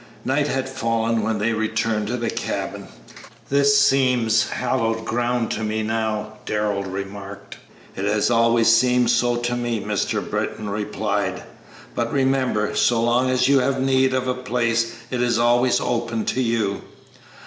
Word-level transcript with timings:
Night 0.25 0.47
had 0.47 0.67
fallen 0.67 1.21
when 1.21 1.37
they 1.37 1.53
returned 1.53 2.07
to 2.07 2.17
the 2.17 2.31
cabin. 2.31 2.87
"This 3.49 3.79
seems 3.79 4.49
hallowed 4.49 5.05
ground 5.05 5.51
to 5.51 5.63
me 5.63 5.83
now," 5.83 6.37
Darrell 6.47 6.81
remarked. 6.83 7.57
"It 7.95 8.05
has 8.05 8.31
always 8.31 8.75
seemed 8.75 9.11
so 9.11 9.35
to 9.35 9.55
me," 9.55 9.79
Mr. 9.79 10.27
Britton 10.27 10.71
replied; 10.71 11.43
"but 11.93 12.11
remember, 12.11 12.73
so 12.73 12.99
long 12.99 13.29
as 13.29 13.47
you 13.47 13.59
have 13.59 13.79
need 13.79 14.15
of 14.15 14.25
the 14.25 14.33
place 14.33 14.91
it 15.11 15.21
is 15.21 15.37
always 15.37 15.79
open 15.79 16.25
to 16.25 16.41
you." 16.41 16.81